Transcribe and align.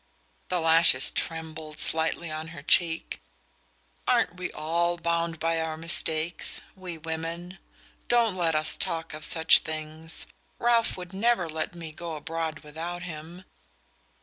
The 0.49 0.59
lashes 0.59 1.11
trembled 1.11 1.77
slightly 1.79 2.31
on 2.31 2.47
her 2.47 2.63
cheek. 2.63 3.21
"Aren't 4.07 4.35
we 4.37 4.51
all 4.51 4.97
bound 4.97 5.39
by 5.39 5.61
our 5.61 5.77
mistakes 5.77 6.59
we 6.75 6.97
women? 6.97 7.59
Don't 8.07 8.35
let 8.35 8.55
us 8.55 8.75
talk 8.75 9.13
of 9.13 9.23
such 9.23 9.59
things! 9.59 10.25
Ralph 10.57 10.97
would 10.97 11.13
never 11.13 11.47
let 11.47 11.75
me 11.75 11.91
go 11.91 12.15
abroad 12.15 12.61
without 12.61 13.03
him." 13.03 13.45